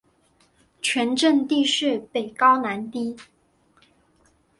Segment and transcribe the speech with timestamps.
[0.81, 3.15] 全镇地势北高南低。